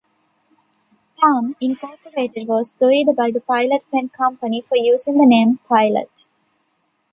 [1.15, 6.25] Palm, Incorporated was sued by the Pilot pen company for using the name "Pilot".